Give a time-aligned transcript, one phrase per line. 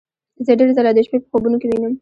[0.45, 1.89] زه ډیر ځله د شپې په خوبونو کې وینم